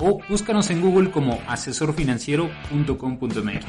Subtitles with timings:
[0.00, 3.64] o búscanos en Google como asesorfinanciero.com.mx.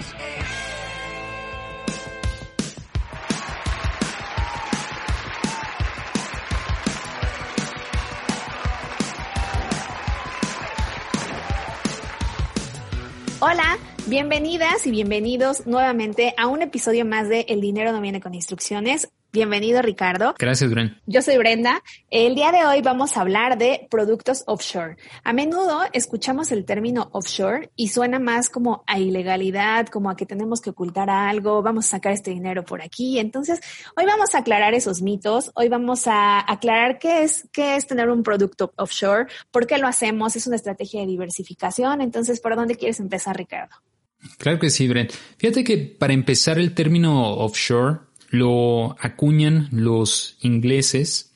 [13.41, 18.35] Hola, bienvenidas y bienvenidos nuevamente a un episodio más de El dinero no viene con
[18.35, 19.09] instrucciones.
[19.31, 20.33] Bienvenido, Ricardo.
[20.39, 20.99] Gracias, Brenda.
[21.05, 21.83] Yo soy Brenda.
[22.09, 24.97] El día de hoy vamos a hablar de productos offshore.
[25.23, 30.25] A menudo escuchamos el término offshore y suena más como a ilegalidad, como a que
[30.25, 33.19] tenemos que ocultar algo, vamos a sacar este dinero por aquí.
[33.19, 33.61] Entonces,
[33.95, 35.51] hoy vamos a aclarar esos mitos.
[35.53, 39.85] Hoy vamos a aclarar qué es, qué es tener un producto offshore, por qué lo
[39.85, 42.01] hacemos, es una estrategia de diversificación.
[42.01, 43.75] Entonces, ¿por dónde quieres empezar, Ricardo?
[44.39, 45.11] Claro que sí, Brent.
[45.37, 51.29] Fíjate que para empezar el término offshore lo acuñan los ingleses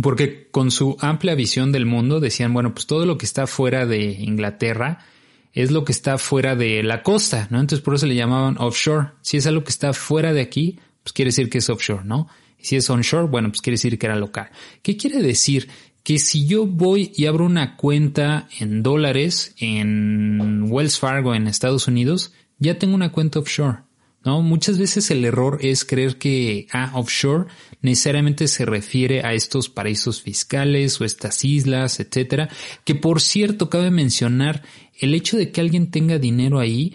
[0.00, 3.86] porque con su amplia visión del mundo decían, bueno, pues todo lo que está fuera
[3.86, 5.04] de Inglaterra
[5.52, 7.60] es lo que está fuera de la costa, ¿no?
[7.60, 9.08] Entonces por eso le llamaban offshore.
[9.22, 12.28] Si es algo que está fuera de aquí, pues quiere decir que es offshore, ¿no?
[12.58, 14.50] Y si es onshore, bueno, pues quiere decir que era local.
[14.82, 15.68] ¿Qué quiere decir?
[16.04, 21.86] Que si yo voy y abro una cuenta en dólares en Wells Fargo en Estados
[21.86, 23.80] Unidos, ya tengo una cuenta offshore.
[24.24, 24.42] ¿No?
[24.42, 27.46] Muchas veces el error es creer que ah, offshore
[27.80, 32.48] necesariamente se refiere a estos paraísos fiscales o estas islas, etcétera,
[32.84, 34.62] que por cierto cabe mencionar
[34.98, 36.94] el hecho de que alguien tenga dinero ahí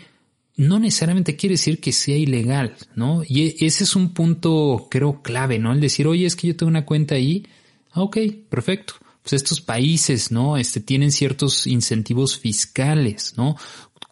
[0.55, 3.21] no necesariamente quiere decir que sea ilegal, ¿no?
[3.27, 5.71] Y e, ese es un punto creo clave, ¿no?
[5.71, 7.45] El decir, "Oye, es que yo tengo una cuenta ahí."
[7.91, 8.17] Ah, ok,
[8.49, 8.95] perfecto
[9.27, 10.55] pues estos países, ¿no?
[10.55, 13.57] Este, tienen ciertos incentivos fiscales, ¿no?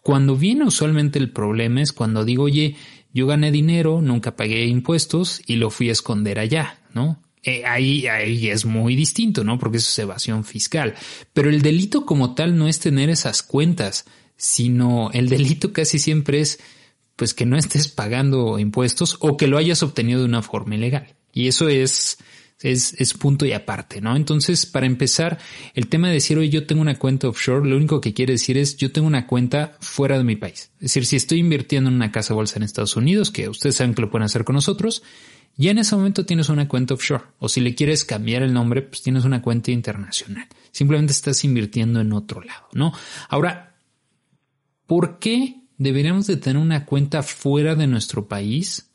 [0.02, 2.76] Cuando viene usualmente el problema es cuando digo, oye,
[3.16, 7.22] yo gané dinero, nunca pagué impuestos y lo fui a esconder allá, ¿no?
[7.42, 9.58] Eh, ahí, ahí es muy distinto, ¿no?
[9.58, 10.94] Porque eso es evasión fiscal.
[11.32, 14.04] Pero el delito como tal no es tener esas cuentas,
[14.36, 16.60] sino el delito casi siempre es
[17.16, 21.14] pues que no estés pagando impuestos o que lo hayas obtenido de una forma ilegal.
[21.32, 22.18] Y eso es,
[22.60, 24.16] es, es, punto y aparte, ¿no?
[24.16, 25.38] Entonces, para empezar,
[25.74, 28.56] el tema de decir, oye, yo tengo una cuenta offshore, lo único que quiere decir
[28.56, 30.70] es, yo tengo una cuenta fuera de mi país.
[30.76, 33.94] Es decir, si estoy invirtiendo en una casa bolsa en Estados Unidos, que ustedes saben
[33.94, 35.02] que lo pueden hacer con nosotros,
[35.56, 37.24] ya en ese momento tienes una cuenta offshore.
[37.38, 40.46] O si le quieres cambiar el nombre, pues tienes una cuenta internacional.
[40.70, 42.92] Simplemente estás invirtiendo en otro lado, ¿no?
[43.28, 43.76] Ahora,
[44.86, 48.85] ¿por qué deberíamos de tener una cuenta fuera de nuestro país?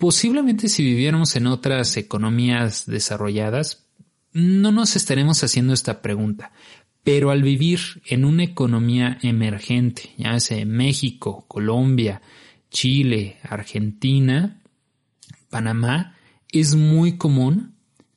[0.00, 3.86] Posiblemente si viviéramos en otras economías desarrolladas,
[4.32, 6.52] no nos estaremos haciendo esta pregunta.
[7.04, 12.22] Pero al vivir en una economía emergente, ya sea México, Colombia,
[12.70, 14.62] Chile, Argentina,
[15.50, 16.16] Panamá,
[16.50, 17.74] es muy común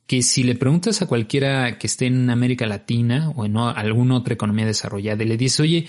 [0.08, 4.36] que si le preguntas a cualquiera que esté en América Latina o en alguna otra
[4.36, 5.88] economía desarrollada y le dices, oye,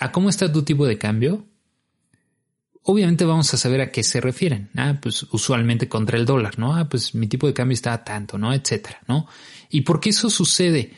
[0.00, 1.46] ¿a cómo está tu tipo de cambio?
[2.86, 4.70] Obviamente vamos a saber a qué se refieren.
[4.76, 6.74] Ah, pues usualmente contra el dólar, ¿no?
[6.74, 8.52] Ah, pues mi tipo de cambio está a tanto, ¿no?
[8.54, 9.26] Etcétera, ¿no?
[9.70, 10.92] ¿Y por qué eso sucede?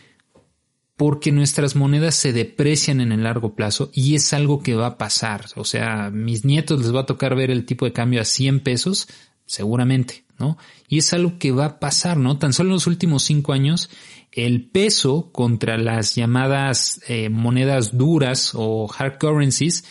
[0.96, 4.98] Porque nuestras monedas se deprecian en el largo plazo y es algo que va a
[4.98, 5.46] pasar.
[5.56, 8.60] O sea, mis nietos les va a tocar ver el tipo de cambio a 100
[8.60, 9.08] pesos,
[9.46, 10.58] seguramente, ¿no?
[10.88, 12.38] Y es algo que va a pasar, ¿no?
[12.38, 13.88] Tan solo en los últimos cinco años,
[14.32, 19.84] el peso contra las llamadas eh, monedas duras o hard currencies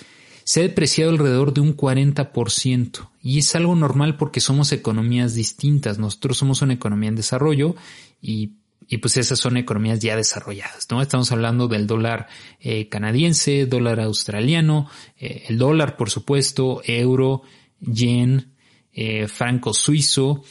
[0.48, 6.00] se ha depreciado alrededor de un 40% y es algo normal porque somos economías distintas.
[6.00, 7.76] Nosotros somos una economía en desarrollo
[8.22, 8.54] y,
[8.88, 11.02] y pues esas son economías ya desarrolladas, ¿no?
[11.02, 12.30] Estamos hablando del dólar
[12.62, 17.42] eh, canadiense, dólar australiano, eh, el dólar, por supuesto, euro,
[17.82, 18.54] yen,
[18.94, 20.46] eh, franco suizo,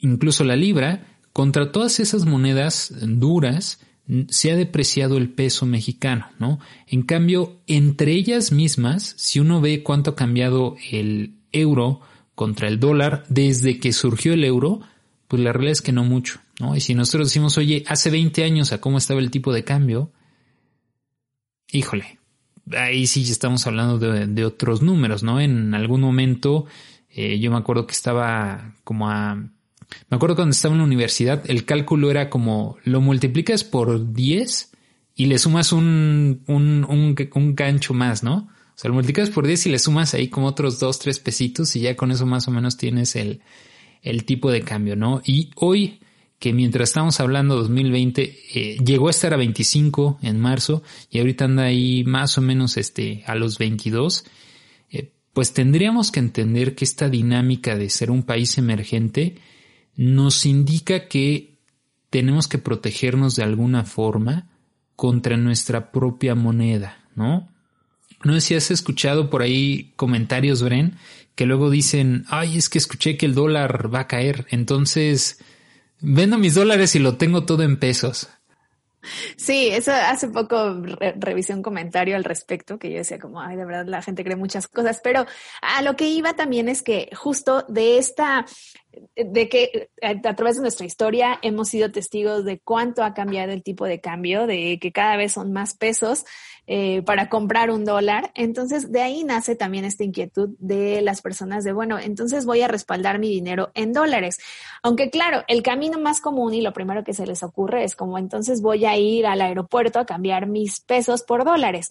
[0.00, 1.16] incluso la libra.
[1.32, 3.80] Contra todas esas monedas duras,
[4.28, 6.60] se ha depreciado el peso mexicano, ¿no?
[6.86, 12.00] En cambio, entre ellas mismas, si uno ve cuánto ha cambiado el euro
[12.34, 14.80] contra el dólar desde que surgió el euro,
[15.26, 16.74] pues la realidad es que no mucho, ¿no?
[16.74, 20.10] Y si nosotros decimos, oye, hace 20 años a cómo estaba el tipo de cambio,
[21.70, 22.18] híjole,
[22.76, 25.40] ahí sí estamos hablando de, otros números, ¿no?
[25.40, 26.64] En algún momento,
[27.10, 29.50] eh, yo me acuerdo que estaba como a
[30.10, 34.72] me acuerdo cuando estaba en la universidad, el cálculo era como lo multiplicas por 10
[35.14, 38.48] y le sumas un, un, un, un gancho más, ¿no?
[38.78, 41.74] O sea, lo multiplicas por 10 y le sumas ahí como otros 2, 3 pesitos
[41.74, 43.40] y ya con eso más o menos tienes el,
[44.02, 45.20] el tipo de cambio, ¿no?
[45.24, 46.00] Y hoy,
[46.38, 51.46] que mientras estamos hablando 2020, eh, llegó a estar a 25 en marzo y ahorita
[51.46, 54.24] anda ahí más o menos este, a los 22,
[54.90, 59.38] eh, pues tendríamos que entender que esta dinámica de ser un país emergente
[59.98, 61.58] nos indica que
[62.08, 64.46] tenemos que protegernos de alguna forma
[64.94, 67.48] contra nuestra propia moneda, ¿no?
[68.22, 70.96] No sé si has escuchado por ahí comentarios, Bren,
[71.34, 75.40] que luego dicen, ay, es que escuché que el dólar va a caer, entonces
[76.00, 78.28] vendo mis dólares y lo tengo todo en pesos.
[79.36, 80.82] Sí, eso hace poco
[81.16, 84.36] revisé un comentario al respecto que yo decía como, ay, de verdad la gente cree
[84.36, 85.26] muchas cosas, pero
[85.62, 88.44] a lo que iba también es que justo de esta,
[89.16, 93.62] de que a, través de nuestra historia hemos sido testigos de cuánto ha cambiado el
[93.62, 96.24] tipo de cambio, de que cada vez son más pesos
[96.66, 98.30] eh, para comprar un dólar.
[98.34, 102.68] Entonces, de ahí nace también esta inquietud de las personas de, bueno, entonces voy a
[102.68, 104.38] respaldar mi dinero en dólares.
[104.82, 108.18] Aunque claro, el camino más común y lo primero que se les ocurre es como,
[108.18, 111.88] entonces voy a ir al aeropuerto a cambiar mis pesos por dólares.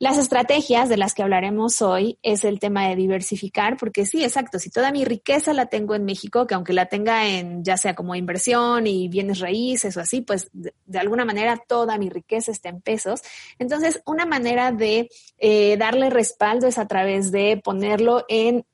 [0.00, 4.58] Las estrategias de las que hablaremos hoy es el tema de diversificar, porque sí, exacto,
[4.58, 7.94] si toda mi riqueza la tengo en México, que aunque la tenga en ya sea
[7.94, 12.70] como inversión y bienes raíces o así, pues de, alguna manera toda mi riqueza está
[12.70, 13.22] en pesos.
[13.60, 18.66] Entonces, una manera de eh, darle respaldo es a través de ponerlo en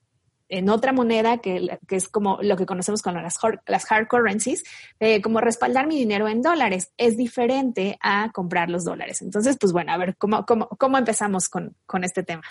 [0.51, 4.63] en otra moneda que, que, es como lo que conocemos con las, las hard currencies,
[4.99, 6.91] eh, como respaldar mi dinero en dólares.
[6.97, 9.21] Es diferente a comprar los dólares.
[9.21, 12.43] Entonces, pues bueno, a ver, ¿cómo, cómo, cómo empezamos con, con este tema?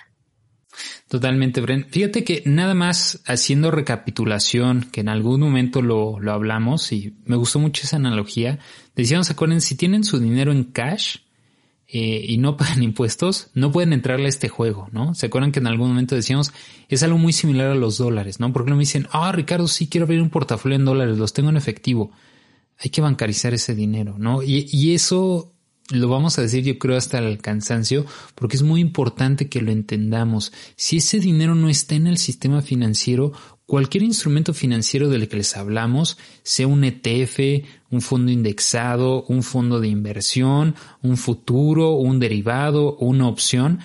[1.09, 1.87] Totalmente, Bren.
[1.91, 7.37] Fíjate que nada más haciendo recapitulación, que en algún momento lo, lo hablamos y me
[7.37, 8.61] gustó mucho esa analogía.
[8.95, 11.19] Decíamos, acuerden, si tienen su dinero en cash,
[11.93, 15.15] eh, y no pagan impuestos, no pueden entrarle a este juego, ¿no?
[15.15, 16.53] ¿Se acuerdan que en algún momento decíamos,
[16.89, 18.53] es algo muy similar a los dólares, ¿no?
[18.53, 21.51] Porque no me dicen, ah, Ricardo, sí quiero abrir un portafolio en dólares, los tengo
[21.51, 22.13] en efectivo.
[22.79, 24.43] Hay que bancarizar ese dinero, ¿no?
[24.43, 25.53] Y, y eso
[25.91, 29.73] lo vamos a decir yo creo hasta el cansancio, porque es muy importante que lo
[29.73, 30.53] entendamos.
[30.77, 33.33] Si ese dinero no está en el sistema financiero,
[33.71, 39.79] cualquier instrumento financiero del que les hablamos, sea un ETF, un fondo indexado, un fondo
[39.79, 43.79] de inversión, un futuro, un derivado una opción,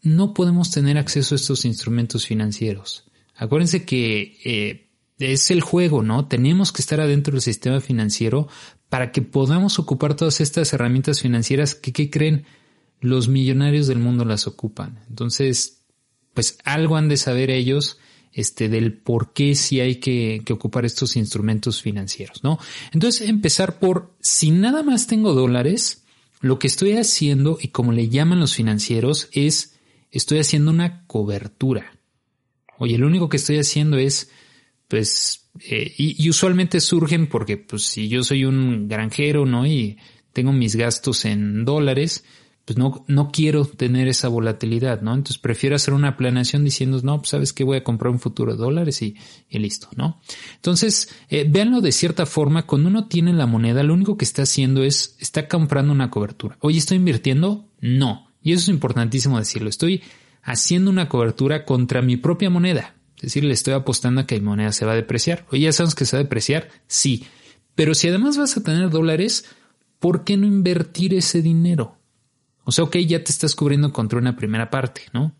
[0.00, 3.10] no podemos tener acceso a estos instrumentos financieros.
[3.34, 6.28] Acuérdense que eh, es el juego, ¿no?
[6.28, 8.46] Tenemos que estar adentro del sistema financiero
[8.88, 12.44] para que podamos ocupar todas estas herramientas financieras que, ¿qué creen?
[13.00, 15.00] Los millonarios del mundo las ocupan.
[15.08, 15.82] Entonces,
[16.32, 17.98] pues algo han de saber ellos
[18.32, 22.58] este, del por qué si hay que, ocupar estos instrumentos financieros, ¿no?
[22.92, 26.04] Entonces, empezar por, si nada más tengo dólares,
[26.40, 29.76] lo que estoy haciendo, y como le llaman los financieros, es,
[30.10, 31.98] estoy haciendo una cobertura.
[32.78, 34.30] Oye, lo único que estoy haciendo es,
[34.88, 39.66] pues, eh, y, y, usualmente surgen porque, pues, si yo soy un granjero, ¿no?
[39.66, 39.98] Y
[40.32, 42.24] tengo mis gastos en dólares,
[42.64, 45.14] pues no, no quiero tener esa volatilidad, ¿no?
[45.14, 48.52] Entonces prefiero hacer una planeación diciendo, no, pues sabes que voy a comprar un futuro
[48.52, 49.16] de dólares y,
[49.48, 50.20] y listo, ¿no?
[50.54, 54.42] Entonces, eh, véanlo de cierta forma, cuando uno tiene la moneda, lo único que está
[54.42, 56.56] haciendo es, está comprando una cobertura.
[56.60, 57.68] Oye, ¿estoy invirtiendo?
[57.80, 58.28] No.
[58.42, 59.68] Y eso es importantísimo decirlo.
[59.68, 60.02] Estoy
[60.42, 62.94] haciendo una cobertura contra mi propia moneda.
[63.16, 65.46] Es decir, le estoy apostando a que mi moneda se va a depreciar.
[65.50, 66.68] Oye, ¿ya sabes que se va a depreciar?
[66.86, 67.24] Sí.
[67.74, 69.46] Pero si además vas a tener dólares,
[70.00, 72.01] ¿por qué no invertir ese dinero?
[72.64, 75.34] O sea, ok, ya te estás cubriendo contra una primera parte, ¿no?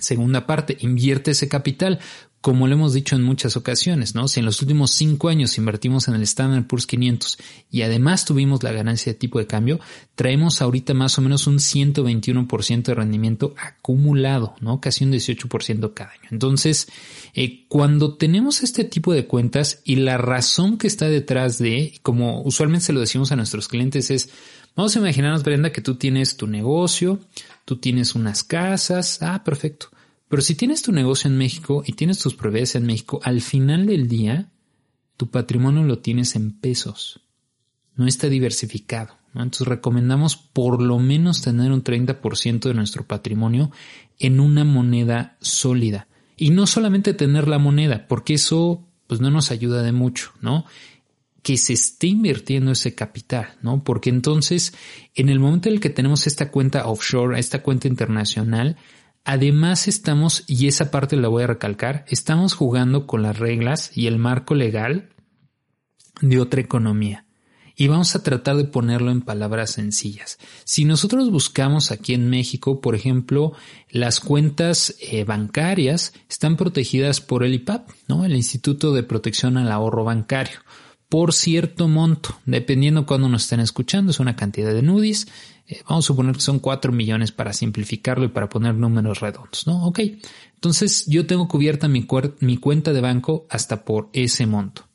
[0.00, 1.98] Segunda parte, invierte ese capital,
[2.40, 4.28] como lo hemos dicho en muchas ocasiones, ¿no?
[4.28, 7.36] Si en los últimos cinco años invertimos en el Standard Poor's 500
[7.70, 9.80] y además tuvimos la ganancia de tipo de cambio,
[10.14, 14.80] traemos ahorita más o menos un 121% de rendimiento acumulado, ¿no?
[14.80, 16.28] Casi un 18% cada año.
[16.30, 16.88] Entonces,
[17.34, 22.42] eh, cuando tenemos este tipo de cuentas y la razón que está detrás de, como
[22.42, 24.30] usualmente se lo decimos a nuestros clientes, es
[24.78, 27.18] Vamos a imaginarnos, Brenda, que tú tienes tu negocio,
[27.64, 29.88] tú tienes unas casas, ah, perfecto.
[30.28, 33.86] Pero si tienes tu negocio en México y tienes tus propiedades en México, al final
[33.86, 34.52] del día,
[35.16, 37.22] tu patrimonio lo tienes en pesos.
[37.96, 39.16] No está diversificado.
[39.34, 43.72] Entonces recomendamos por lo menos tener un 30% de nuestro patrimonio
[44.20, 46.06] en una moneda sólida.
[46.36, 50.66] Y no solamente tener la moneda, porque eso pues no nos ayuda de mucho, ¿no?
[51.48, 53.82] Que se esté invirtiendo ese capital, ¿no?
[53.82, 54.74] Porque entonces,
[55.14, 58.76] en el momento en el que tenemos esta cuenta offshore, esta cuenta internacional,
[59.24, 64.08] además estamos, y esa parte la voy a recalcar, estamos jugando con las reglas y
[64.08, 65.08] el marco legal
[66.20, 67.24] de otra economía.
[67.80, 70.38] y vamos a tratar de ponerlo en palabras sencillas.
[70.64, 73.52] Si nosotros buscamos aquí en México, por ejemplo,
[73.88, 78.24] las cuentas eh, bancarias están protegidas por el IPAP, ¿no?
[78.24, 80.58] El Instituto de Protección al Ahorro Bancario,
[81.08, 85.28] por cierto monto, dependiendo cuando nos estén escuchando, es una cantidad de NUDIs.
[85.66, 89.66] Eh, vamos a suponer que son 4 millones para simplificarlo y para poner números redondos,
[89.66, 89.86] ¿no?
[89.86, 90.00] Ok.
[90.54, 92.06] Entonces yo tengo cubierta mi,
[92.40, 94.86] mi cuenta de banco hasta por ese monto.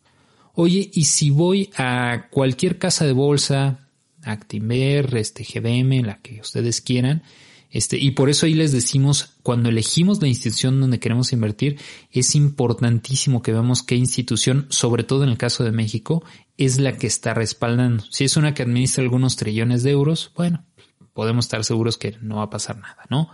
[0.54, 3.80] Oye, y si voy a cualquier casa de bolsa,
[4.24, 7.24] Actimber, este GDM, la que ustedes quieran,
[7.74, 11.80] este, y por eso ahí les decimos, cuando elegimos la institución donde queremos invertir,
[12.12, 16.24] es importantísimo que veamos qué institución, sobre todo en el caso de México,
[16.56, 18.04] es la que está respaldando.
[18.12, 20.64] Si es una que administra algunos trillones de euros, bueno,
[21.14, 23.32] podemos estar seguros que no va a pasar nada, ¿no?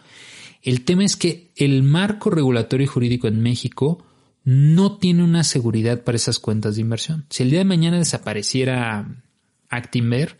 [0.62, 4.06] El tema es que el marco regulatorio y jurídico en México
[4.46, 7.26] no tiene una seguridad para esas cuentas de inversión.
[7.30, 9.22] Si el día de mañana desapareciera
[9.68, 10.38] Actinver,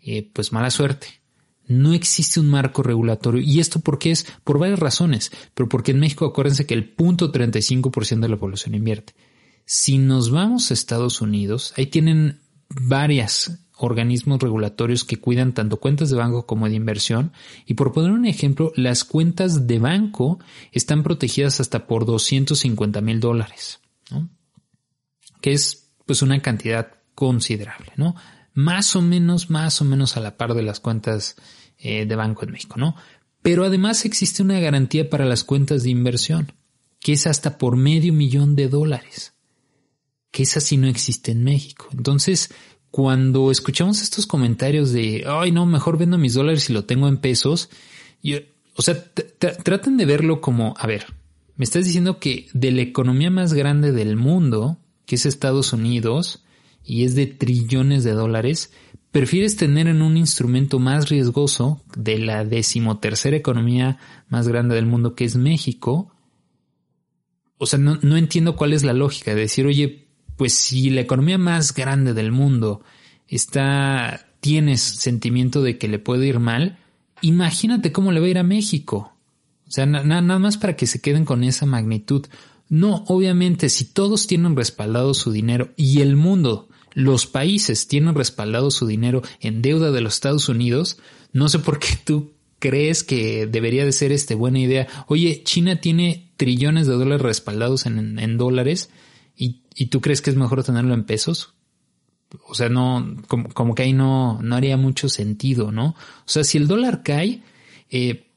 [0.00, 1.20] eh, pues mala suerte.
[1.68, 3.40] No existe un marco regulatorio.
[3.40, 4.26] ¿Y esto por qué es?
[4.44, 5.32] Por varias razones.
[5.54, 9.14] Pero porque en México acuérdense que el punto 35% de la población invierte.
[9.64, 16.10] Si nos vamos a Estados Unidos, ahí tienen varias organismos regulatorios que cuidan tanto cuentas
[16.10, 17.32] de banco como de inversión.
[17.66, 20.38] Y por poner un ejemplo, las cuentas de banco
[20.72, 23.80] están protegidas hasta por 250 mil dólares,
[25.40, 28.14] que es pues una cantidad considerable, ¿no?
[28.56, 31.36] Más o menos, más o menos a la par de las cuentas
[31.78, 32.96] eh, de banco en México, ¿no?
[33.42, 36.52] Pero además existe una garantía para las cuentas de inversión,
[36.98, 39.34] que es hasta por medio millón de dólares,
[40.30, 41.86] que esa sí no existe en México.
[41.92, 42.50] Entonces,
[42.90, 47.18] cuando escuchamos estos comentarios de, ay, no, mejor vendo mis dólares y lo tengo en
[47.18, 47.68] pesos,
[48.74, 49.04] o sea,
[49.62, 51.04] traten de verlo como, a ver,
[51.56, 56.42] me estás diciendo que de la economía más grande del mundo, que es Estados Unidos,
[56.86, 58.72] y es de trillones de dólares,
[59.10, 65.14] prefieres tener en un instrumento más riesgoso de la decimotercera economía más grande del mundo,
[65.14, 66.12] que es México.
[67.58, 71.00] O sea, no, no entiendo cuál es la lógica de decir, oye, pues si la
[71.00, 72.82] economía más grande del mundo
[73.26, 76.78] está, tienes sentimiento de que le puede ir mal,
[77.22, 79.12] imagínate cómo le va a ir a México.
[79.66, 82.26] O sea, nada más para que se queden con esa magnitud.
[82.68, 88.70] No, obviamente, si todos tienen respaldado su dinero y el mundo, los países tienen respaldado
[88.70, 90.96] su dinero en deuda de los Estados Unidos,
[91.32, 94.88] no sé por qué tú crees que debería de ser este buena idea.
[95.06, 98.88] Oye, China tiene trillones de dólares respaldados en, dólares
[99.78, 101.52] ¿Y tú crees que es mejor tenerlo en pesos?
[102.48, 105.88] O sea, no, como, que ahí no, no haría mucho sentido, ¿no?
[105.88, 107.42] O sea, si el dólar cae,
[107.90, 108.32] eh,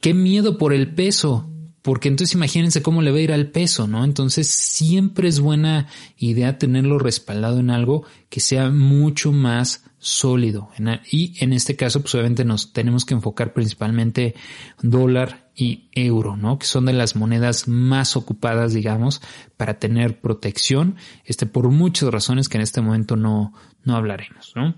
[0.00, 1.48] qué miedo por el peso,
[1.86, 4.02] porque entonces imagínense cómo le va a ir al peso, ¿no?
[4.02, 10.68] Entonces siempre es buena idea tenerlo respaldado en algo que sea mucho más sólido.
[11.08, 14.34] Y en este caso, pues obviamente nos tenemos que enfocar principalmente
[14.82, 16.58] dólar y euro, ¿no?
[16.58, 19.22] Que son de las monedas más ocupadas, digamos,
[19.56, 23.52] para tener protección, este, por muchas razones que en este momento no,
[23.84, 24.74] no hablaremos, ¿no?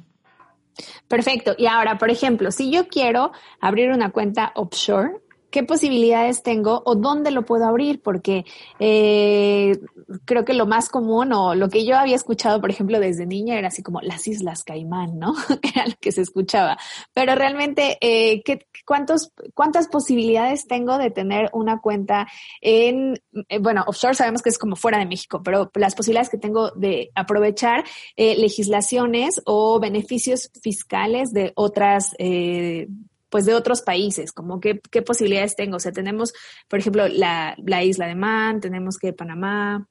[1.09, 1.55] Perfecto.
[1.57, 6.95] Y ahora, por ejemplo, si yo quiero abrir una cuenta offshore, qué posibilidades tengo o
[6.95, 8.45] dónde lo puedo abrir, porque
[8.79, 9.79] eh,
[10.25, 13.59] creo que lo más común o lo que yo había escuchado, por ejemplo, desde niña
[13.59, 15.35] era así como las Islas Caimán, ¿no?
[15.75, 16.79] era lo que se escuchaba.
[17.15, 22.27] Pero realmente, eh, ¿qué, cuántos, ¿cuántas posibilidades tengo de tener una cuenta
[22.61, 26.39] en, eh, bueno, offshore sabemos que es como fuera de México, pero las posibilidades que
[26.39, 27.85] tengo de aprovechar
[28.17, 32.89] eh, legislaciones o beneficios fiscales de otras eh,
[33.31, 35.77] pues de otros países, como qué, qué posibilidades tengo.
[35.77, 36.33] O sea, tenemos,
[36.69, 39.87] por ejemplo, la, la isla de Man, tenemos que Panamá.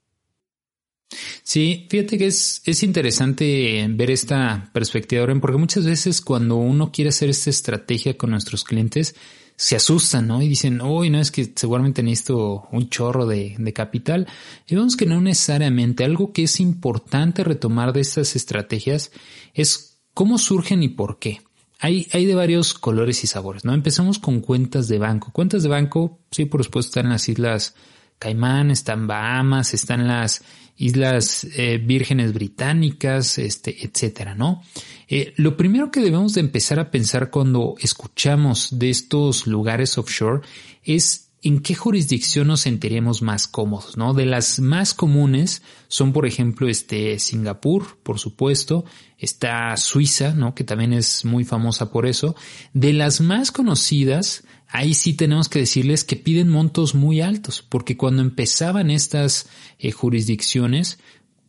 [1.43, 7.09] Sí, fíjate que es, es interesante ver esta perspectiva, porque muchas veces cuando uno quiere
[7.09, 9.15] hacer esta estrategia con nuestros clientes,
[9.55, 10.41] se asustan, ¿no?
[10.41, 14.27] Y dicen, uy, no, es que seguramente necesito un chorro de, de capital.
[14.67, 16.05] Y vemos que no necesariamente.
[16.05, 19.11] Algo que es importante retomar de estas estrategias
[19.55, 21.41] es cómo surgen y por qué.
[21.79, 23.73] Hay, de varios colores y sabores, ¿no?
[23.73, 25.31] Empezamos con cuentas de banco.
[25.31, 27.75] Cuentas de banco, sí, por supuesto, están en las Islas
[28.17, 30.43] Caimán, están Bahamas, están las
[30.77, 34.63] Islas eh, Vírgenes Británicas, este, etcétera, ¿no?
[35.07, 40.41] Eh, lo primero que debemos de empezar a pensar cuando escuchamos de estos lugares offshore
[40.83, 44.13] es en qué jurisdicción nos sentiríamos más cómodos, ¿no?
[44.13, 48.85] De las más comunes son, por ejemplo, este Singapur, por supuesto,
[49.19, 50.55] está Suiza, ¿no?
[50.55, 52.35] Que también es muy famosa por eso.
[52.73, 57.97] De las más conocidas, ahí sí tenemos que decirles que piden montos muy altos, porque
[57.97, 60.97] cuando empezaban estas eh, jurisdicciones,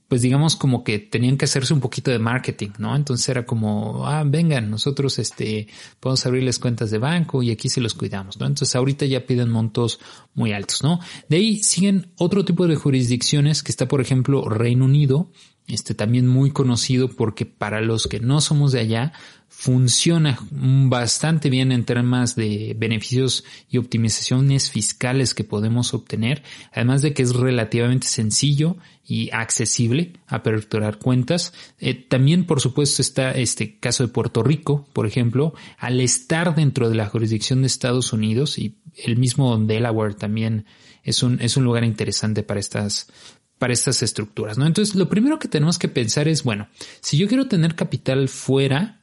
[0.08, 2.96] pues digamos como que tenían que hacerse un poquito de marketing, ¿no?
[2.96, 5.68] Entonces era como, ah, vengan, nosotros este,
[6.00, 8.46] podemos abrirles cuentas de banco y aquí se los cuidamos, ¿no?
[8.46, 10.00] Entonces ahorita ya piden montos
[10.34, 10.98] muy altos, ¿no?
[11.28, 15.30] De ahí siguen otro tipo de jurisdicciones que está, por ejemplo, Reino Unido,
[15.68, 19.12] este también muy conocido porque para los que no somos de allá,
[19.48, 27.12] funciona bastante bien en temas de beneficios y optimizaciones fiscales que podemos obtener, además de
[27.12, 31.54] que es relativamente sencillo y accesible aperturar cuentas.
[31.80, 36.88] Eh, también, por supuesto, está este caso de Puerto Rico, por ejemplo, al estar dentro
[36.88, 40.66] de la jurisdicción de Estados Unidos y el mismo Delaware también
[41.02, 43.08] es un, es un lugar interesante para estas,
[43.58, 44.66] para estas estructuras, ¿no?
[44.66, 46.68] Entonces, lo primero que tenemos que pensar es, bueno,
[47.00, 49.00] si yo quiero tener capital fuera,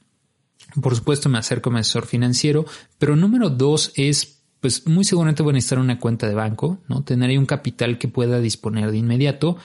[0.81, 2.65] por supuesto me acerco a mi asesor financiero,
[2.97, 7.03] pero número dos es, pues muy seguramente voy a necesitar una cuenta de banco, ¿no?
[7.03, 9.57] Tener ahí un capital que pueda disponer de inmediato,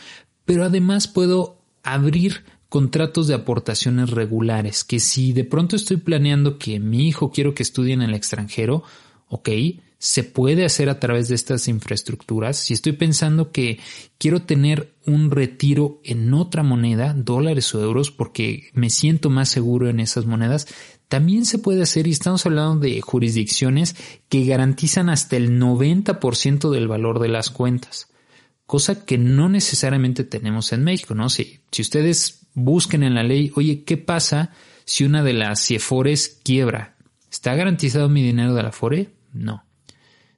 [0.44, 6.78] pero además puedo abrir contratos de aportaciones regulares, que si de pronto estoy planeando que
[6.78, 8.84] mi hijo quiero que estudie en el extranjero,
[9.28, 9.48] ok,
[10.02, 12.56] se puede hacer a través de estas infraestructuras.
[12.56, 13.78] Si estoy pensando que
[14.16, 19.90] quiero tener un retiro en otra moneda, dólares o euros, porque me siento más seguro
[19.90, 20.66] en esas monedas,
[21.08, 23.94] también se puede hacer y estamos hablando de jurisdicciones
[24.30, 28.08] que garantizan hasta el 90% del valor de las cuentas,
[28.64, 31.28] cosa que no necesariamente tenemos en México, ¿no?
[31.28, 34.54] Si, si ustedes busquen en la ley, oye, ¿qué pasa
[34.86, 36.96] si una de las CIEFORES quiebra?
[37.30, 39.10] ¿Está garantizado mi dinero de la FORE?
[39.34, 39.64] No.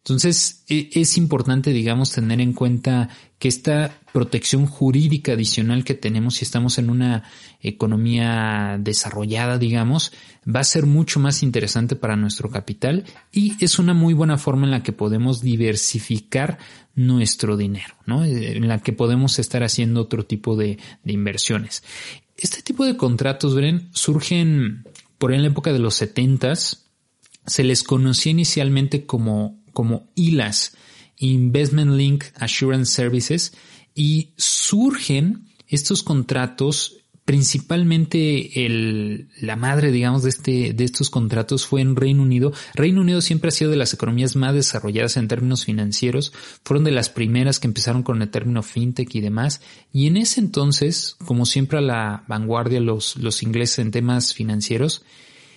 [0.04, 6.36] Entonces, e, es importante, digamos, tener en cuenta que esta protección jurídica adicional que tenemos
[6.36, 7.22] si estamos en una
[7.60, 10.12] economía desarrollada, digamos,
[10.44, 14.64] va a ser mucho más interesante para nuestro capital y es una muy buena forma
[14.64, 16.58] en la que podemos diversificar
[16.94, 18.24] nuestro dinero, ¿no?
[18.24, 21.84] En la que podemos estar haciendo otro tipo de, inversiones.
[22.36, 24.84] Este tipo de contratos, ven, surgen
[25.18, 26.86] por en la época de los setentas.
[27.46, 30.76] Se les conocía inicialmente como como ILAS,
[31.18, 33.52] Investment Link Assurance Services,
[33.94, 41.80] y surgen estos contratos principalmente el, la madre, digamos, de, este, de estos contratos fue
[41.80, 42.52] en Reino Unido.
[42.74, 46.32] Reino Unido siempre ha sido de las economías más desarrolladas en términos financieros.
[46.64, 49.60] Fueron de las primeras que empezaron con el término fintech y demás.
[49.92, 55.04] Y en ese entonces, como siempre a la vanguardia los, los ingleses en temas financieros,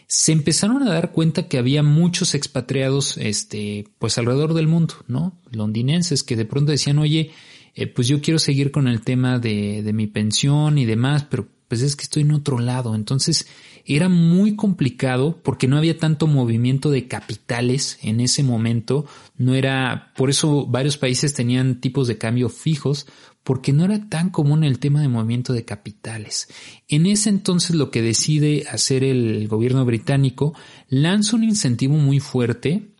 [0.08, 5.40] se empezaron a dar cuenta que había muchos expatriados, este, pues alrededor del mundo, ¿no?
[5.52, 7.32] Londinenses que de pronto decían, oye,
[7.74, 11.48] eh, pues yo quiero seguir con el tema de, de mi pensión y demás, pero
[11.68, 12.96] pues es que estoy en otro lado.
[12.96, 13.48] Entonces
[13.86, 19.06] era muy complicado porque no había tanto movimiento de capitales en ese momento.
[19.38, 23.08] No era, por eso varios países tenían tipos de cambio fijos
[23.46, 26.50] porque no era tan común el tema de movimiento de capitales.
[26.88, 30.56] En ese entonces lo que decide hacer el gobierno británico
[30.90, 32.96] lanza un incentivo muy fuerte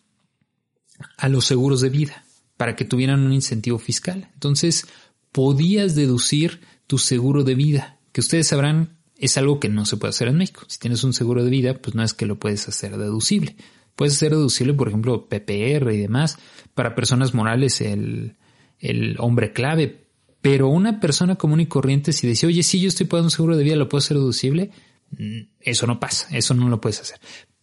[1.18, 2.26] a los seguros de vida
[2.58, 4.30] para que tuvieran un incentivo fiscal.
[4.36, 4.86] Entonces
[5.32, 10.12] podías deducir tu seguro de vida, que ustedes sabrán es algo que no se puede
[10.12, 10.62] hacer en México.
[10.68, 13.56] Si tienes un seguro de vida, pues no es que lo puedes hacer deducible.
[13.96, 16.38] Puedes hacer deducible, por ejemplo, PPR y demás.
[16.76, 18.36] Para personas morales, el,
[18.78, 20.05] el hombre clave,
[20.46, 23.58] pero una persona común y corriente, si dice, oye, sí, yo estoy pagando un seguro
[23.58, 24.70] de vida, ¿lo puedo hacer deducible?
[25.18, 27.20] Mm, eso no pasa, eso no lo puedes hacer.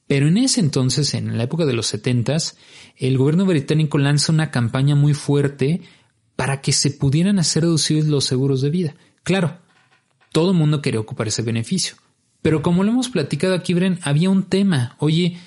[0.09, 2.57] Pero en ese entonces, en la época de los setentas,
[2.97, 5.83] el gobierno británico lanza una campaña muy fuerte
[6.35, 8.97] para que se pudieran hacer deducibles los seguros de vida.
[9.23, 9.59] Claro,
[10.33, 11.95] todo el mundo quería ocupar ese beneficio.
[12.43, 14.97] Pero como lo hemos platicado aquí, Bren, había un tema.
[14.99, 15.39] Oye,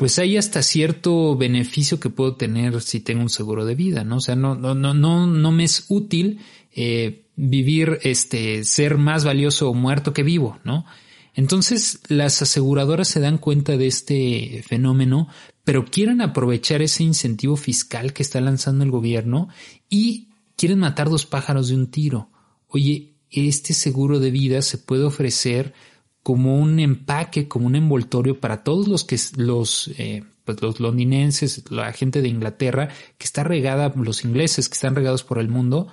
[0.00, 4.16] pues hay hasta cierto beneficio que puedo tener si tengo un seguro de vida, ¿no?
[4.16, 6.40] O sea, no, no, no, no, no me es útil
[6.74, 10.86] eh, vivir, este, ser más valioso o muerto que vivo, ¿no?
[11.34, 15.28] Entonces las aseguradoras se dan cuenta de este fenómeno,
[15.64, 19.48] pero quieren aprovechar ese incentivo fiscal que está lanzando el gobierno
[19.90, 22.30] y quieren matar dos pájaros de un tiro.
[22.68, 25.74] Oye, este seguro de vida se puede ofrecer
[26.22, 31.70] como un empaque, como un envoltorio para todos los que los eh, pues los londinenses,
[31.70, 35.88] la gente de Inglaterra que está regada, los ingleses que están regados por el mundo,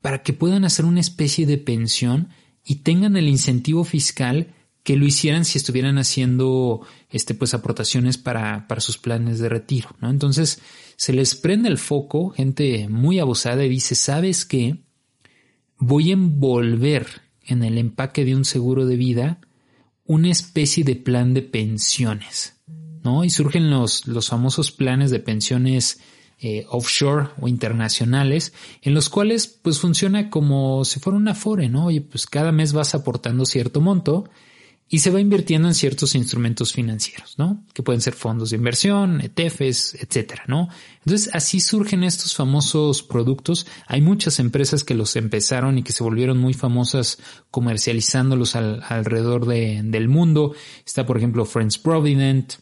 [0.00, 2.28] para que puedan hacer una especie de pensión
[2.64, 8.68] y tengan el incentivo fiscal que lo hicieran si estuvieran haciendo este pues aportaciones para,
[8.68, 10.10] para sus planes de retiro, ¿no?
[10.10, 10.60] Entonces
[10.94, 14.84] se les prende el foco, gente muy abusada y dice, ¿sabes qué?
[15.78, 19.40] Voy a envolver en el empaque de un seguro de vida
[20.06, 22.54] una especie de plan de pensiones,
[23.02, 23.24] ¿no?
[23.24, 26.00] Y surgen los, los famosos planes de pensiones
[26.38, 31.86] eh, offshore o internacionales, en los cuales pues funciona como si fuera una Afore, ¿no?
[31.86, 34.28] Oye, pues cada mes vas aportando cierto monto
[34.88, 37.64] y se va invirtiendo en ciertos instrumentos financieros, ¿no?
[37.74, 40.68] Que pueden ser fondos de inversión, ETFs, etcétera, ¿no?
[41.04, 43.66] Entonces así surgen estos famosos productos.
[43.88, 47.18] Hay muchas empresas que los empezaron y que se volvieron muy famosas
[47.50, 50.54] comercializándolos alrededor del mundo.
[50.84, 52.54] Está, por ejemplo, Friends Provident,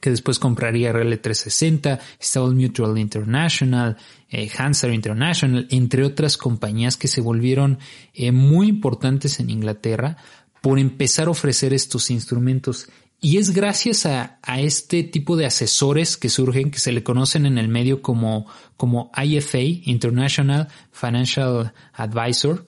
[0.00, 3.96] que después compraría RL360, está Old Mutual International,
[4.30, 4.50] eh,
[4.92, 7.78] International, entre otras compañías que se volvieron
[8.14, 10.16] eh, muy importantes en Inglaterra
[10.60, 12.88] por empezar a ofrecer estos instrumentos.
[13.20, 17.44] Y es gracias a, a, este tipo de asesores que surgen, que se le conocen
[17.44, 18.46] en el medio como,
[18.76, 22.66] como IFA, International Financial Advisor,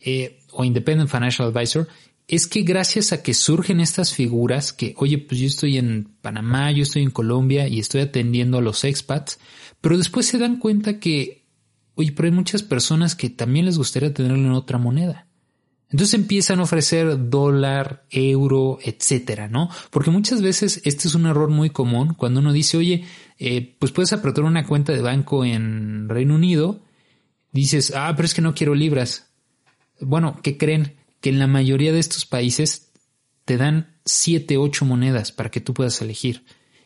[0.00, 1.88] eh, o Independent Financial Advisor,
[2.28, 6.70] es que gracias a que surgen estas figuras que, oye, pues yo estoy en Panamá,
[6.72, 9.38] yo estoy en Colombia y estoy atendiendo a los expats,
[9.80, 11.46] pero después se dan cuenta que,
[11.94, 15.27] oye, pero hay muchas personas que también les gustaría tenerlo en otra moneda.
[15.90, 19.70] Entonces empiezan a ofrecer dólar, euro, etcétera, ¿no?
[19.90, 23.04] Porque muchas veces este es un error muy común cuando uno dice, oye,
[23.38, 26.82] eh, pues puedes apretar una cuenta de banco en Reino Unido,
[27.52, 29.30] dices, ah, pero es que no quiero libras.
[30.00, 30.98] Bueno, ¿qué creen?
[31.20, 32.92] que en la mayoría de estos países
[33.44, 36.44] te dan 7, 8 monedas para que tú puedas elegir.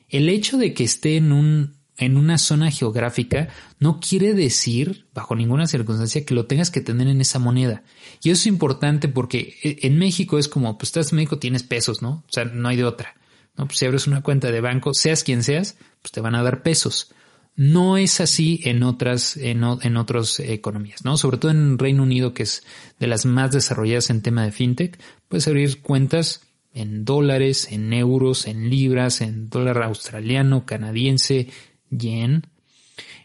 [0.08, 5.36] El hecho de que esté en un en una zona geográfica no quiere decir, bajo
[5.36, 7.82] ninguna circunstancia, que lo tengas que tener en esa moneda.
[8.22, 11.62] Y eso es importante porque e, en México es como, pues estás en México, tienes
[11.62, 12.24] pesos, ¿no?
[12.26, 13.14] O sea, no hay de otra.
[13.56, 13.66] ¿no?
[13.66, 16.62] Pues si abres una cuenta de banco, seas quien seas, pues te van a dar
[16.62, 17.12] pesos.
[17.54, 21.18] No es así en otras, en, en otras economías, ¿no?
[21.18, 22.64] Sobre todo en Reino Unido, que es
[22.98, 26.40] de las más desarrolladas en tema de fintech, puedes abrir cuentas
[26.72, 31.48] en dólares, en euros, en libras, en dólar australiano, canadiense,
[31.92, 32.46] yen.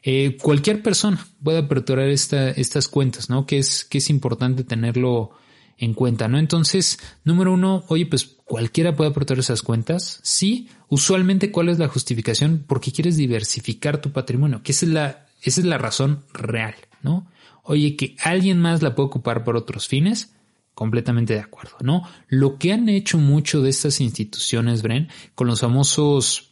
[0.03, 3.45] Eh, cualquier persona puede aperturar esta, estas cuentas, ¿no?
[3.45, 5.31] Que es, que es importante tenerlo
[5.77, 6.39] en cuenta, ¿no?
[6.39, 10.19] Entonces, número uno, oye, pues cualquiera puede aportar esas cuentas.
[10.23, 12.63] Sí, usualmente, ¿cuál es la justificación?
[12.67, 17.27] Porque quieres diversificar tu patrimonio, que esa es la, esa es la razón real, ¿no?
[17.63, 20.33] Oye, que alguien más la puede ocupar por otros fines,
[20.73, 22.03] completamente de acuerdo, ¿no?
[22.27, 26.46] Lo que han hecho mucho de estas instituciones, Bren, con los famosos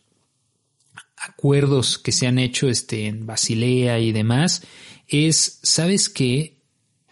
[1.26, 4.64] acuerdos que se han hecho este, en Basilea y demás,
[5.08, 6.62] es, ¿sabes qué?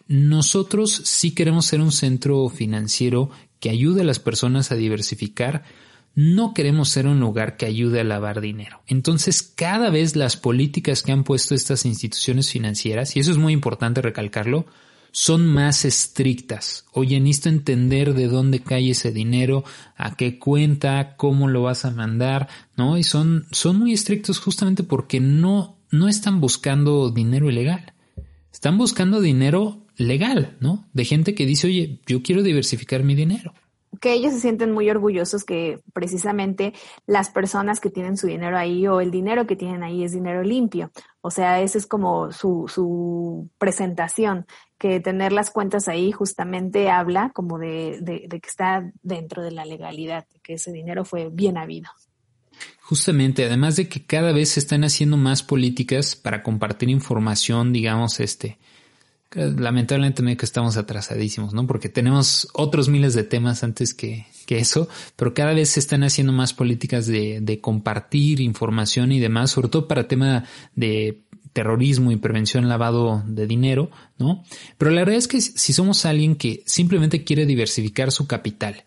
[0.08, 5.64] Nosotros sí queremos ser un centro financiero que ayude a las personas a diversificar,
[6.16, 8.82] no queremos ser un lugar que ayude a lavar dinero.
[8.88, 13.54] Entonces, cada vez las políticas que han puesto estas instituciones financieras, y eso es muy
[13.54, 14.66] importante recalcarlo,
[15.14, 16.86] son más estrictas.
[16.92, 19.64] Oye, necesito entender de dónde cae ese dinero,
[19.96, 22.98] a qué cuenta, cómo lo vas a mandar, ¿no?
[22.98, 27.94] Y son, son muy estrictos justamente porque no, no están buscando dinero ilegal.
[28.52, 30.90] Están buscando dinero legal, ¿no?
[30.94, 33.54] De gente que dice, oye, yo quiero diversificar mi dinero.
[34.04, 36.74] Que ellos se sienten muy orgullosos que precisamente
[37.08, 40.44] las personas que tienen su dinero ahí o el dinero que tienen ahí es dinero
[40.44, 40.92] limpio.
[41.22, 44.46] O sea, esa es como su, su presentación,
[44.78, 49.52] que tener las cuentas ahí justamente habla como de, de, de que está dentro de
[49.52, 51.90] la legalidad, que ese dinero fue bien habido.
[52.82, 58.20] Justamente, además de que cada vez se están haciendo más políticas para compartir información, digamos,
[58.20, 58.60] este,
[59.36, 61.68] lamentablemente que estamos atrasadísimos, ¿no?
[61.68, 66.04] Porque tenemos otros miles de temas antes que, que eso, pero cada vez se están
[66.04, 72.12] haciendo más políticas de, de compartir información y demás, sobre todo para tema de terrorismo
[72.12, 74.44] y prevención lavado de dinero, ¿no?
[74.78, 78.84] Pero la verdad es que si somos alguien que simplemente quiere diversificar su capital,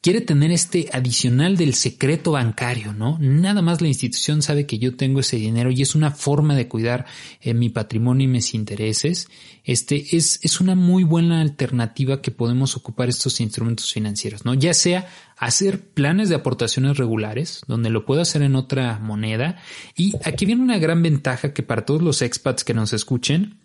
[0.00, 3.18] quiere tener este adicional del secreto bancario, ¿no?
[3.20, 6.68] Nada más la institución sabe que yo tengo ese dinero y es una forma de
[6.68, 7.04] cuidar
[7.40, 9.28] eh, mi patrimonio y mis intereses.
[9.62, 14.54] Este es, es una muy buena alternativa que podemos ocupar estos instrumentos financieros, ¿no?
[14.54, 19.58] Ya sea hacer planes de aportaciones regulares, donde lo puedo hacer en otra moneda.
[19.96, 23.59] Y aquí viene una gran ventaja que para todos los expats que nos escuchen,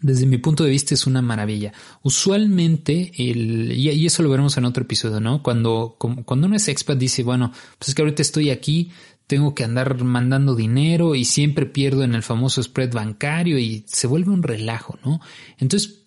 [0.00, 1.72] desde mi punto de vista es una maravilla.
[2.02, 5.42] Usualmente, el, y, eso lo veremos en otro episodio, ¿no?
[5.42, 8.92] Cuando, cuando uno es expat dice, bueno, pues es que ahorita estoy aquí,
[9.26, 14.06] tengo que andar mandando dinero y siempre pierdo en el famoso spread bancario y se
[14.06, 15.20] vuelve un relajo, ¿no?
[15.58, 16.04] Entonces,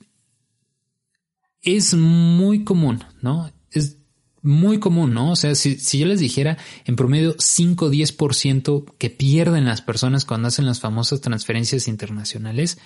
[1.62, 3.52] es muy común, ¿no?
[3.72, 3.98] Es
[4.42, 5.32] muy común, ¿no?
[5.32, 9.82] O sea, si, si yo les dijera en promedio 5 o 10% que pierden las
[9.82, 12.80] personas cuando hacen las famosas transferencias internacionales,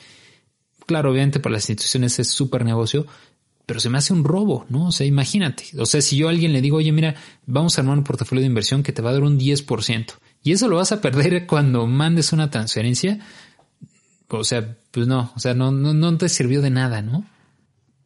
[0.86, 3.06] Claro, obviamente para las instituciones es súper negocio,
[3.66, 4.88] pero se me hace un robo, ¿no?
[4.88, 5.66] O sea, imagínate.
[5.80, 8.42] O sea, si yo a alguien le digo, oye, mira, vamos a armar un portafolio
[8.42, 11.46] de inversión que te va a dar un 10%, Y eso lo vas a perder
[11.48, 13.20] cuando mandes una transferencia.
[14.28, 17.26] O sea, pues no, o sea, no, no, no te sirvió de nada, ¿no?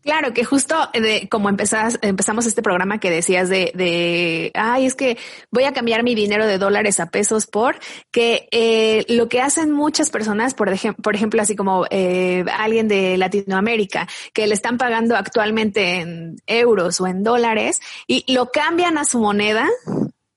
[0.09, 4.95] Claro, que justo de como empezás, empezamos este programa que decías de, de, ay, es
[4.95, 5.19] que
[5.51, 7.77] voy a cambiar mi dinero de dólares a pesos por
[8.09, 12.87] que eh, lo que hacen muchas personas, por, ejemplo, por ejemplo, así como eh, alguien
[12.87, 18.97] de Latinoamérica, que le están pagando actualmente en euros o en dólares y lo cambian
[18.97, 19.69] a su moneda.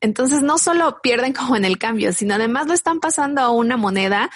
[0.02, 3.78] Entonces no solo pierden como en el cambio, sino además lo están pasando a una
[3.78, 4.28] moneda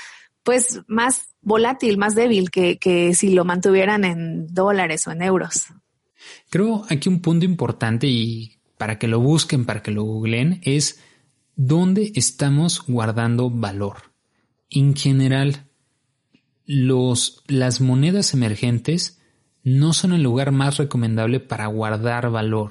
[0.46, 5.64] pues más volátil, más débil que, que si lo mantuvieran en dólares o en euros.
[6.50, 11.00] Creo aquí un punto importante y para que lo busquen, para que lo googleen, es
[11.56, 14.12] dónde estamos guardando valor.
[14.70, 15.66] En general,
[16.64, 19.20] los, las monedas emergentes
[19.64, 22.70] no son el lugar más recomendable para guardar valor.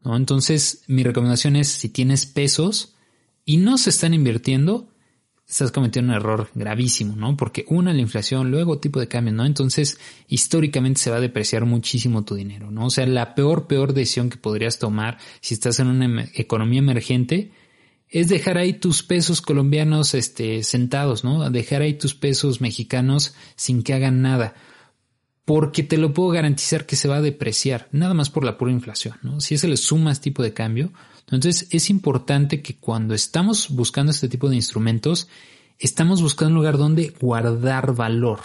[0.00, 0.16] ¿no?
[0.16, 2.96] Entonces, mi recomendación es si tienes pesos
[3.44, 4.91] y no se están invirtiendo,
[5.52, 7.36] estás cometiendo un error gravísimo, ¿no?
[7.36, 9.44] Porque una, la inflación, luego tipo de cambio, ¿no?
[9.44, 12.86] Entonces, históricamente se va a depreciar muchísimo tu dinero, ¿no?
[12.86, 17.52] O sea, la peor, peor decisión que podrías tomar si estás en una economía emergente
[18.08, 21.50] es dejar ahí tus pesos colombianos, este, sentados, ¿no?
[21.50, 24.54] Dejar ahí tus pesos mexicanos sin que hagan nada.
[25.44, 28.72] Porque te lo puedo garantizar que se va a depreciar, nada más por la pura
[28.72, 29.42] inflación, ¿no?
[29.42, 30.92] Si se le sumas tipo de cambio,
[31.30, 35.28] entonces es importante que cuando estamos buscando este tipo de instrumentos,
[35.78, 38.40] estamos buscando un lugar donde guardar valor.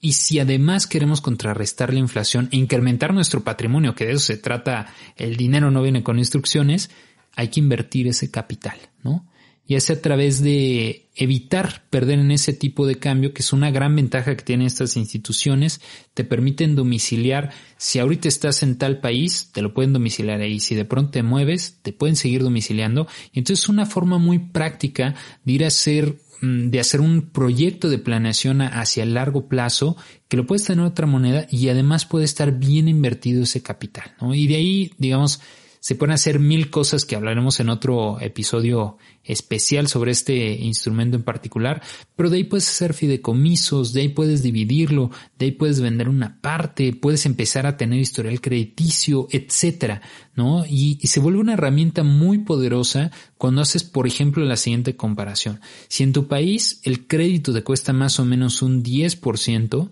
[0.00, 4.36] Y si además queremos contrarrestar la inflación e incrementar nuestro patrimonio, que de eso se
[4.36, 6.90] trata, el dinero no viene con instrucciones,
[7.34, 9.26] hay que invertir ese capital, ¿no?
[9.66, 13.70] Y es a través de evitar perder en ese tipo de cambio, que es una
[13.70, 15.80] gran ventaja que tienen estas instituciones,
[16.12, 20.74] te permiten domiciliar, si ahorita estás en tal país, te lo pueden domiciliar ahí, si
[20.74, 25.14] de pronto te mueves, te pueden seguir domiciliando, y entonces es una forma muy práctica
[25.44, 29.96] de ir a hacer mm, de hacer un proyecto de planeación hacia el largo plazo
[30.28, 34.12] que lo puedes tener en otra moneda y además puede estar bien invertido ese capital,
[34.20, 34.34] ¿no?
[34.34, 35.40] Y de ahí, digamos,
[35.84, 41.24] se pueden hacer mil cosas que hablaremos en otro episodio especial sobre este instrumento en
[41.24, 41.82] particular,
[42.16, 46.40] pero de ahí puedes hacer fideicomisos, de ahí puedes dividirlo, de ahí puedes vender una
[46.40, 50.00] parte, puedes empezar a tener historial crediticio, etcétera,
[50.34, 50.64] ¿no?
[50.64, 55.60] Y, y se vuelve una herramienta muy poderosa cuando haces, por ejemplo, la siguiente comparación.
[55.88, 59.90] Si en tu país el crédito te cuesta más o menos un 10%,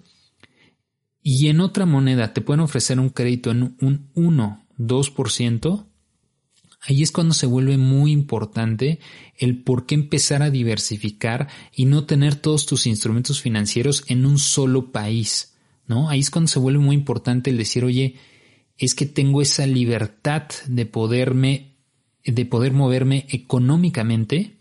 [1.22, 5.87] y en otra moneda te pueden ofrecer un crédito en un 1 2%,
[6.80, 8.98] ahí es cuando se vuelve muy importante
[9.37, 14.38] el por qué empezar a diversificar y no tener todos tus instrumentos financieros en un
[14.38, 15.54] solo país,
[15.87, 16.08] ¿no?
[16.08, 18.16] Ahí es cuando se vuelve muy importante el decir, oye,
[18.78, 21.76] es que tengo esa libertad de poderme,
[22.24, 24.56] de poder moverme económicamente,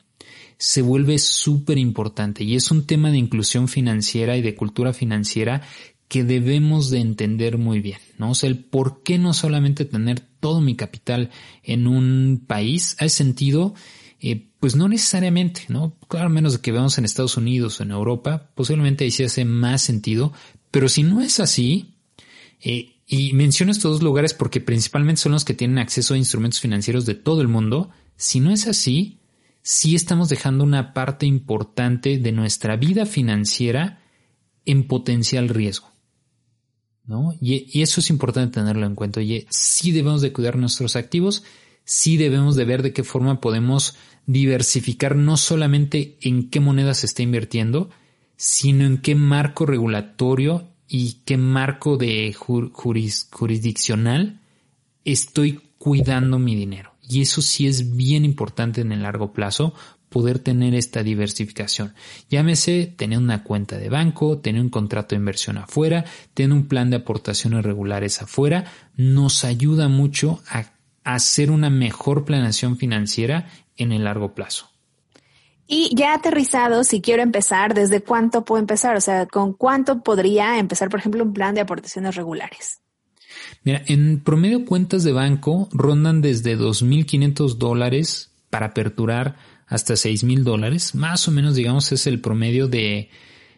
[0.58, 5.64] se vuelve súper importante y es un tema de inclusión financiera y de cultura financiera
[6.12, 8.32] que debemos de entender muy bien, ¿no?
[8.32, 11.30] O sea, el por qué no solamente tener todo mi capital
[11.64, 13.76] en un país, ha sentido,
[14.20, 15.96] eh, pues no necesariamente, ¿no?
[16.10, 19.46] Claro, menos de que veamos en Estados Unidos o en Europa, posiblemente ahí sí hace
[19.46, 20.34] más sentido,
[20.70, 21.96] pero si no es así,
[22.60, 26.60] eh, y menciono estos dos lugares porque principalmente son los que tienen acceso a instrumentos
[26.60, 29.22] financieros de todo el mundo, si no es así,
[29.62, 34.02] sí estamos dejando una parte importante de nuestra vida financiera
[34.66, 35.91] en potencial riesgo.
[37.06, 37.34] ¿No?
[37.42, 39.20] Y, eso es importante tenerlo en cuenta.
[39.20, 41.44] Oye, sí debemos de cuidar nuestros activos,
[41.84, 47.08] sí debemos de ver de qué forma podemos diversificar no solamente en qué moneda se
[47.08, 47.90] está invirtiendo,
[48.36, 54.42] sino en qué marco regulatorio y qué marco de jurisdiccional
[55.06, 56.94] estoy cuidando mi dinero.
[57.02, 59.74] Y eso sí es bien importante en el largo plazo
[60.12, 61.94] poder tener esta diversificación.
[62.30, 66.90] Llámese tener una cuenta de banco, tener un contrato de inversión afuera, tener un plan
[66.90, 68.66] de aportaciones regulares afuera,
[68.98, 70.74] nos ayuda mucho a
[71.06, 73.48] hacer una mejor planeación financiera
[73.78, 74.70] en el largo plazo.
[75.66, 78.98] Y ya aterrizado, si quiero empezar, ¿desde cuánto puedo empezar?
[78.98, 82.82] O sea, ¿con cuánto podría empezar, por ejemplo, un plan de aportaciones regulares?
[83.64, 89.38] Mira, en promedio cuentas de banco rondan desde 2.500 dólares para aperturar
[89.72, 93.10] hasta 6 mil dólares, más o menos digamos es el promedio de,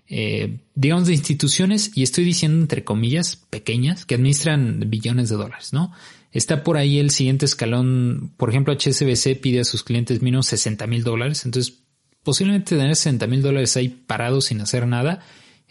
[0.08, 5.74] eh, digamos, de instituciones, y estoy diciendo entre comillas, pequeñas, que administran billones de dólares,
[5.74, 5.92] ¿no?
[6.32, 10.86] Está por ahí el siguiente escalón, por ejemplo, HSBC pide a sus clientes mínimo 60
[10.86, 11.80] mil dólares, entonces
[12.22, 15.20] posiblemente tener 60 mil dólares ahí parados sin hacer nada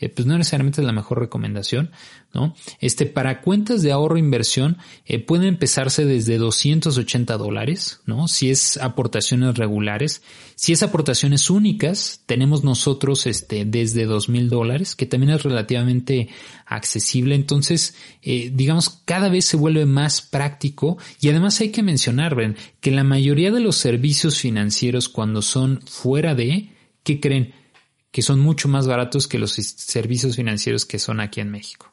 [0.03, 1.93] eh, pues no necesariamente es la mejor recomendación,
[2.35, 2.57] ¿no?
[2.81, 8.27] Este, para cuentas de ahorro e inversión, eh, empezarse desde 280 dólares, ¿no?
[8.27, 10.23] Si es aportaciones regulares.
[10.57, 16.31] Si es aportaciones únicas, tenemos nosotros, este, desde 2000 dólares, que también es relativamente
[16.67, 17.37] accesible.
[17.37, 22.57] Entonces, eh, digamos, cada vez se vuelve más práctico y además hay que mencionar, ven,
[22.81, 26.71] que la mayoría de los servicios financieros cuando son fuera de,
[27.05, 27.62] ¿qué creen?
[28.13, 31.93] Que son mucho más baratos que los servicios financieros que son aquí en México.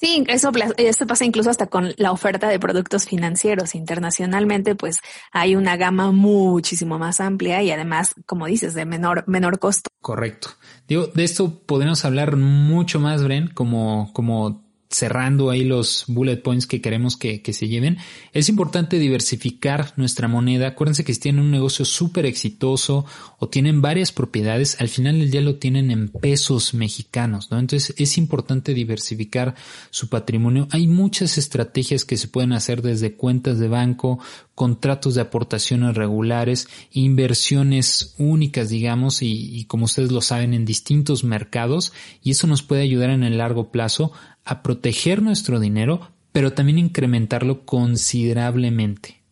[0.00, 3.74] Sí, eso, eso pasa incluso hasta con la oferta de productos financieros.
[3.74, 4.96] Internacionalmente, pues
[5.30, 9.90] hay una gama muchísimo más amplia y además, como dices, de menor, menor costo.
[10.00, 10.48] Correcto.
[10.88, 16.66] Digo, de esto podemos hablar mucho más, Bren, como, como cerrando ahí los bullet points
[16.66, 17.98] que queremos que, que, se lleven,
[18.32, 20.66] es importante diversificar nuestra moneda.
[20.66, 23.06] Acuérdense que si tienen un negocio súper exitoso
[23.38, 27.60] o tienen varias propiedades, al final del día lo tienen en pesos mexicanos, ¿no?
[27.60, 29.54] Entonces es importante diversificar
[29.90, 30.66] su patrimonio.
[30.72, 34.18] Hay muchas estrategias que se pueden hacer desde cuentas de banco,
[34.56, 41.22] contratos de aportaciones regulares, inversiones únicas, digamos, y, y como ustedes lo saben, en distintos
[41.22, 44.12] mercados, y eso nos puede ayudar en el largo plazo
[44.50, 49.22] a proteger nuestro dinero, pero también incrementarlo considerablemente.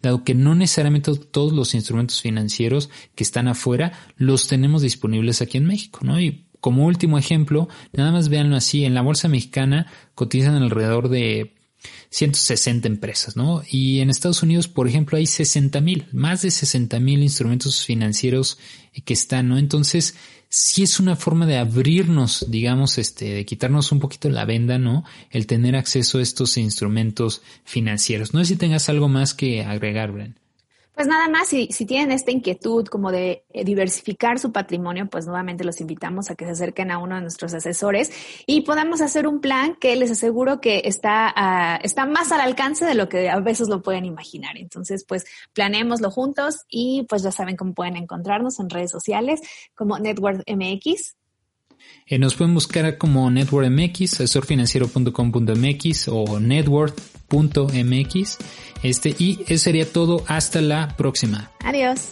[0.00, 5.58] Dado que no necesariamente todos los instrumentos financieros que están afuera los tenemos disponibles aquí
[5.58, 6.20] en México, ¿no?
[6.20, 11.52] Y como último ejemplo, nada más véanlo así, en la bolsa mexicana cotizan alrededor de
[12.10, 13.62] 160 empresas, ¿no?
[13.68, 18.58] Y en Estados Unidos, por ejemplo, hay 60 mil, más de 60 mil instrumentos financieros
[19.04, 19.58] que están, ¿no?
[19.58, 20.14] Entonces,
[20.48, 25.04] si es una forma de abrirnos, digamos, este, de quitarnos un poquito la venda, ¿no?
[25.30, 28.34] El tener acceso a estos instrumentos financieros.
[28.34, 30.43] No sé si tengas algo más que agregar, Bren.
[30.94, 35.26] Pues nada más, si, si tienen esta inquietud como de eh, diversificar su patrimonio, pues
[35.26, 38.12] nuevamente los invitamos a que se acerquen a uno de nuestros asesores
[38.46, 42.84] y podamos hacer un plan que les aseguro que está, uh, está más al alcance
[42.84, 44.56] de lo que a veces lo pueden imaginar.
[44.56, 49.40] Entonces, pues planeémoslo juntos y pues ya saben cómo pueden encontrarnos en redes sociales
[49.74, 51.16] como Network MX.
[52.06, 58.38] Eh, nos pueden buscar como Network MX, asesorfinanciero.com.mx o network.mx.
[58.84, 60.22] Este, y eso sería todo.
[60.28, 61.50] Hasta la próxima.
[61.64, 62.10] Adiós.